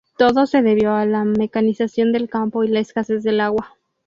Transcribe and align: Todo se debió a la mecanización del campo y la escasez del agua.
Todo 0.17 0.47
se 0.47 0.63
debió 0.63 0.95
a 0.95 1.05
la 1.05 1.23
mecanización 1.25 2.11
del 2.11 2.27
campo 2.27 2.63
y 2.63 2.67
la 2.69 2.79
escasez 2.79 3.21
del 3.21 3.39
agua. 3.39 3.77